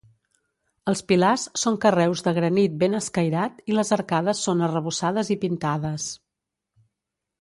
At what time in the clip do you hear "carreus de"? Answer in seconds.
1.83-2.33